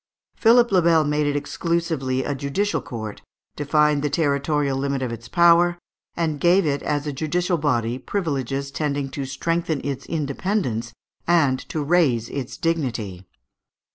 [0.35, 3.21] Philippe le Bel made it exclusively a judicial court,
[3.55, 5.77] defined the territorial limit of its power,
[6.17, 10.91] and gave it as a judicial body privileges tending to strengthen its independence
[11.27, 13.27] and to raise its dignity.